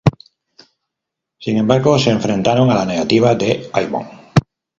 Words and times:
Sin 1.37 1.57
embargo, 1.57 1.99
se 1.99 2.09
enfrentaron 2.09 2.71
a 2.71 2.73
la 2.73 2.85
negativa 2.85 3.35
de 3.35 3.69
Ivonne. 3.79 4.33